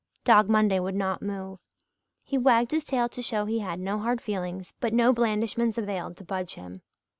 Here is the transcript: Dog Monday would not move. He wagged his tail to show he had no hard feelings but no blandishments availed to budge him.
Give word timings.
Dog 0.23 0.49
Monday 0.49 0.79
would 0.79 0.95
not 0.95 1.21
move. 1.21 1.59
He 2.23 2.35
wagged 2.35 2.71
his 2.71 2.83
tail 2.85 3.07
to 3.09 3.21
show 3.21 3.45
he 3.45 3.59
had 3.59 3.79
no 3.79 3.99
hard 3.99 4.19
feelings 4.19 4.73
but 4.79 4.93
no 4.95 5.13
blandishments 5.13 5.77
availed 5.77 6.17
to 6.17 6.23
budge 6.23 6.55
him. 6.55 6.81